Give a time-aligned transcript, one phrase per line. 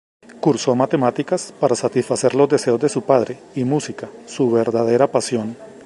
[0.39, 5.55] Cursó matemáticas para satisfacer los deseos de su padre y música, su verdadera pasión.